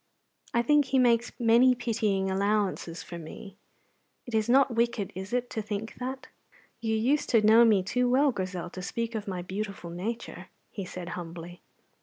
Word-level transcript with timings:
I 0.51 0.63
think 0.63 0.85
He 0.85 0.97
makes 0.97 1.31
many 1.39 1.75
pitying 1.75 2.31
allowances 2.31 3.03
for 3.03 3.19
me. 3.19 3.55
It 4.25 4.33
is 4.33 4.49
not 4.49 4.73
wicked, 4.73 5.11
is 5.13 5.31
it, 5.31 5.47
to 5.51 5.61
think 5.61 5.93
that?" 5.99 6.25
"You 6.79 6.95
used 6.95 7.29
to 7.29 7.41
know 7.43 7.63
me 7.63 7.83
too 7.83 8.09
well, 8.09 8.31
Grizel, 8.31 8.71
to 8.71 8.81
speak 8.81 9.13
of 9.13 9.27
my 9.27 9.43
beautiful 9.43 9.91
nature," 9.91 10.47
he 10.71 10.85
said 10.85 11.09
humbly. 11.09 11.61